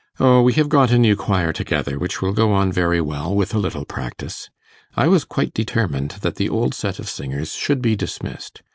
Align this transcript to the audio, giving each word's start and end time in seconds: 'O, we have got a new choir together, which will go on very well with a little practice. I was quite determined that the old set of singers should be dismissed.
'O, 0.19 0.41
we 0.41 0.53
have 0.53 0.67
got 0.67 0.89
a 0.89 0.97
new 0.97 1.15
choir 1.15 1.53
together, 1.53 1.99
which 1.99 2.23
will 2.23 2.33
go 2.33 2.51
on 2.53 2.71
very 2.71 2.99
well 2.99 3.35
with 3.35 3.53
a 3.53 3.59
little 3.59 3.85
practice. 3.85 4.49
I 4.97 5.07
was 5.07 5.23
quite 5.25 5.53
determined 5.53 6.15
that 6.21 6.37
the 6.37 6.49
old 6.49 6.73
set 6.73 6.97
of 6.97 7.07
singers 7.07 7.53
should 7.53 7.83
be 7.83 7.95
dismissed. 7.95 8.63